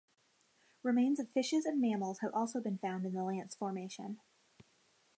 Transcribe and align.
Remains 0.81 1.19
of 1.19 1.29
fishes 1.29 1.63
and 1.63 1.79
mammals 1.79 2.21
have 2.21 2.33
also 2.33 2.59
been 2.59 2.79
found 2.79 3.05
in 3.05 3.13
the 3.13 3.21
Lance 3.23 3.53
Formation. 3.53 4.19